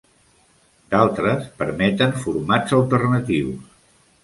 D'altres 0.93 1.51
permeten 1.59 2.17
formats 2.23 2.77
alternatius. 2.81 3.71